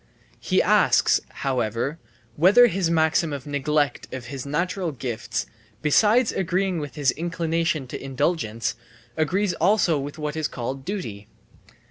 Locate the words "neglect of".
3.45-4.25